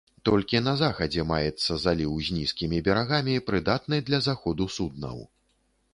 Толькі 0.27 0.61
на 0.67 0.71
захадзе 0.79 1.25
маецца 1.31 1.77
заліў 1.83 2.17
з 2.29 2.37
нізкімі 2.39 2.81
берагамі, 2.89 3.39
прыдатны 3.51 4.03
для 4.11 4.19
заходу 4.29 4.69
суднаў. 4.81 5.17